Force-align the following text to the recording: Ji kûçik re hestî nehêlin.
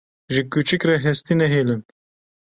Ji 0.33 0.41
kûçik 0.51 0.83
re 0.89 0.95
hestî 1.03 1.33
nehêlin. 1.41 1.81